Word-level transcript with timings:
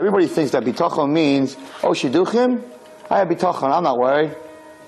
Everybody 0.00 0.28
thinks 0.28 0.52
that 0.52 0.64
bitachon 0.64 1.10
means, 1.10 1.58
oh, 1.82 1.90
shidduchim? 1.90 2.62
I 3.10 3.18
have 3.18 3.28
bitachon, 3.28 3.70
I'm 3.70 3.82
not 3.82 3.98
worried. 3.98 4.34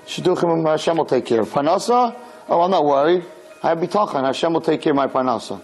Shidduchim, 0.06 0.50
and 0.50 0.66
Hashem 0.66 0.96
will 0.96 1.04
take 1.04 1.26
care 1.26 1.42
of. 1.42 1.50
Parnasa? 1.50 2.18
Oh, 2.48 2.62
I'm 2.62 2.70
not 2.70 2.86
worried. 2.86 3.22
I 3.62 3.68
have 3.68 3.78
bitachon, 3.78 4.24
Hashem 4.24 4.54
will 4.54 4.62
take 4.62 4.80
care 4.80 4.92
of 4.92 4.96
my 4.96 5.08
parnasa. 5.08 5.60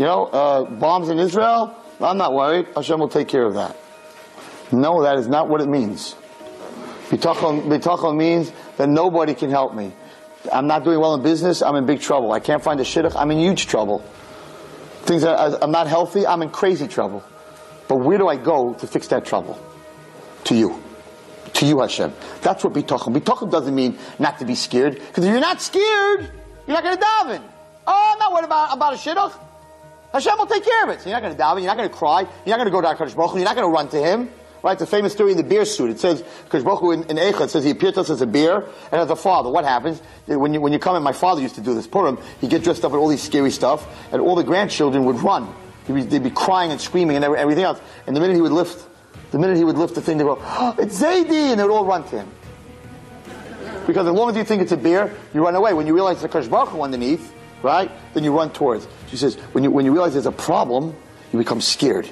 You 0.00 0.04
know, 0.04 0.24
uh, 0.24 0.64
bombs 0.64 1.10
in 1.10 1.20
Israel? 1.20 1.76
I'm 2.00 2.18
not 2.18 2.34
worried. 2.34 2.66
Hashem 2.74 2.98
will 2.98 3.08
take 3.08 3.28
care 3.28 3.44
of 3.44 3.54
that. 3.54 3.76
No, 4.72 5.04
that 5.04 5.16
is 5.16 5.28
not 5.28 5.48
what 5.48 5.60
it 5.60 5.68
means. 5.68 6.16
Bitachon, 7.08 7.68
bitachon 7.68 8.16
means 8.16 8.52
that 8.78 8.88
nobody 8.88 9.32
can 9.32 9.50
help 9.50 9.76
me. 9.76 9.92
I'm 10.52 10.66
not 10.66 10.82
doing 10.82 10.98
well 10.98 11.14
in 11.14 11.22
business, 11.22 11.62
I'm 11.62 11.76
in 11.76 11.86
big 11.86 12.00
trouble. 12.00 12.32
I 12.32 12.40
can't 12.40 12.64
find 12.64 12.80
a 12.80 12.82
shidduch, 12.82 13.14
I'm 13.14 13.30
in 13.30 13.38
huge 13.38 13.68
trouble. 13.68 14.00
Things 15.02 15.22
that 15.22 15.62
I'm 15.62 15.70
not 15.70 15.86
healthy, 15.86 16.26
I'm 16.26 16.42
in 16.42 16.50
crazy 16.50 16.88
trouble. 16.88 17.22
But 17.88 17.96
where 17.96 18.18
do 18.18 18.28
I 18.28 18.36
go 18.36 18.74
to 18.74 18.86
fix 18.86 19.08
that 19.08 19.24
trouble? 19.24 19.58
To 20.44 20.54
you. 20.54 20.82
To 21.54 21.66
you, 21.66 21.80
Hashem. 21.80 22.12
That's 22.42 22.62
what 22.62 22.74
bitachon. 22.74 23.16
Bitachon 23.16 23.50
doesn't 23.50 23.74
mean 23.74 23.98
not 24.18 24.38
to 24.38 24.44
be 24.44 24.54
scared. 24.54 24.94
Because 24.94 25.24
if 25.24 25.30
you're 25.30 25.40
not 25.40 25.60
scared, 25.60 26.30
you're 26.66 26.76
not 26.76 26.84
going 26.84 26.96
to 26.96 27.02
daven. 27.02 27.42
Oh, 27.86 28.10
I'm 28.12 28.18
not 28.18 28.32
worried 28.32 28.44
about, 28.44 28.76
about 28.76 28.92
a 28.92 28.96
shidduch. 28.96 29.32
Hashem 30.12 30.38
will 30.38 30.46
take 30.46 30.64
care 30.64 30.84
of 30.84 30.90
it. 30.90 31.00
So 31.00 31.08
you're 31.08 31.18
not 31.18 31.22
going 31.22 31.36
to 31.36 31.42
daven, 31.42 31.58
you're 31.60 31.66
not 31.66 31.76
going 31.76 31.88
to 31.88 31.94
cry, 31.94 32.20
you're 32.20 32.56
not 32.56 32.64
going 32.64 32.66
to 32.66 32.70
go 32.70 32.80
to 32.80 32.88
HaKadosh 32.88 33.16
Baruch 33.16 33.34
you're 33.34 33.44
not 33.44 33.56
going 33.56 33.68
to 33.68 33.72
run 33.72 33.88
to 33.88 33.98
Him. 33.98 34.30
Right, 34.60 34.76
the 34.76 34.86
famous 34.86 35.12
story 35.12 35.30
in 35.30 35.36
the 35.36 35.44
bear 35.44 35.64
suit. 35.64 35.90
It 35.90 36.00
says, 36.00 36.24
because 36.44 36.64
Baruch 36.64 36.82
in, 36.92 37.16
in 37.16 37.16
Eicha, 37.16 37.48
says 37.48 37.62
he 37.62 37.70
appeared 37.70 37.94
to 37.94 38.00
us 38.00 38.10
as 38.10 38.22
a 38.22 38.26
bear 38.26 38.64
and 38.90 39.00
as 39.00 39.08
a 39.08 39.14
father. 39.14 39.50
What 39.50 39.64
happens? 39.64 40.00
When 40.26 40.52
you, 40.52 40.60
when 40.60 40.72
you 40.72 40.80
come 40.80 40.96
in, 40.96 41.02
my 41.04 41.12
father 41.12 41.40
used 41.40 41.54
to 41.54 41.60
do 41.60 41.74
this, 41.74 41.86
Purim, 41.86 42.18
he'd 42.40 42.50
get 42.50 42.64
dressed 42.64 42.84
up 42.84 42.90
in 42.90 42.98
all 42.98 43.06
these 43.06 43.22
scary 43.22 43.52
stuff, 43.52 43.86
and 44.10 44.20
all 44.20 44.34
the 44.34 44.42
grandchildren 44.42 45.04
would 45.04 45.20
run. 45.20 45.54
Be, 45.88 46.02
they'd 46.02 46.22
be 46.22 46.30
crying 46.30 46.70
and 46.70 46.80
screaming 46.80 47.16
and 47.16 47.24
everything 47.24 47.64
else. 47.64 47.80
And 48.06 48.14
the 48.14 48.20
minute 48.20 48.36
he 48.36 48.42
would 48.42 48.52
lift, 48.52 48.86
the 49.30 49.38
minute 49.38 49.56
he 49.56 49.64
would 49.64 49.78
lift 49.78 49.94
the 49.94 50.00
thing, 50.00 50.18
they 50.18 50.24
go, 50.24 50.38
oh, 50.40 50.74
it's 50.78 51.00
Zaidi! 51.00 51.50
And 51.50 51.58
they 51.58 51.64
would 51.64 51.72
all 51.72 51.84
run 51.84 52.04
to 52.04 52.20
him. 52.20 52.28
Because 53.86 54.06
as 54.06 54.12
long 54.12 54.30
as 54.30 54.36
you 54.36 54.44
think 54.44 54.60
it's 54.60 54.72
a 54.72 54.76
bear, 54.76 55.14
you 55.32 55.42
run 55.42 55.54
away. 55.54 55.72
When 55.72 55.86
you 55.86 55.94
realize 55.94 56.22
it's 56.22 56.34
a 56.34 56.50
Baruch 56.50 56.68
Hu 56.68 56.82
underneath, 56.82 57.32
right, 57.62 57.90
then 58.12 58.22
you 58.22 58.36
run 58.36 58.50
towards. 58.50 58.86
She 59.08 59.16
says, 59.16 59.36
when 59.52 59.64
you, 59.64 59.70
when 59.70 59.86
you 59.86 59.92
realize 59.92 60.12
there's 60.12 60.26
a 60.26 60.32
problem, 60.32 60.94
you 61.32 61.38
become 61.38 61.60
scared. 61.60 62.06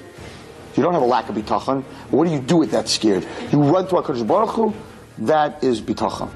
You 0.74 0.82
don't 0.82 0.94
have 0.94 1.02
a 1.02 1.06
lack 1.06 1.28
of 1.28 1.34
bitachon. 1.34 1.82
What 2.10 2.26
do 2.26 2.32
you 2.32 2.40
do 2.40 2.56
with 2.56 2.70
that 2.70 2.88
scared? 2.88 3.26
You 3.52 3.62
run 3.62 3.86
to 3.88 3.96
HaKadosh 3.96 4.26
Baruch 4.26 4.50
Hu, 4.50 4.74
that 5.18 5.62
is 5.62 5.80
bitachon. 5.80 6.30